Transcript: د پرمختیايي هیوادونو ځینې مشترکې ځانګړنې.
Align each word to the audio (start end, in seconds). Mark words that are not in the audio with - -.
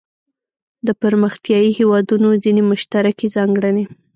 د 0.87 0.89
پرمختیايي 1.01 1.69
هیوادونو 1.79 2.29
ځینې 2.43 2.61
مشترکې 2.71 3.27
ځانګړنې. 3.35 3.83